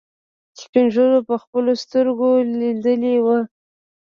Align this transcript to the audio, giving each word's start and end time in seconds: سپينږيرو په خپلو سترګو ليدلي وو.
سپينږيرو 0.61 1.19
په 1.29 1.35
خپلو 1.43 1.71
سترګو 1.83 2.29
ليدلي 2.59 3.15
وو. 3.23 3.39